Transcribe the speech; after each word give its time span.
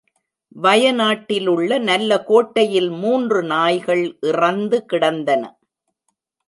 வயநாட்டிலுள்ள 0.55 1.77
நல்ல 1.79 2.23
கோட்டையில் 2.23 2.89
மூன்று 2.89 3.43
நாய்கள் 3.43 4.17
இறந்து 4.21 4.85
கிடந்தன. 4.85 5.43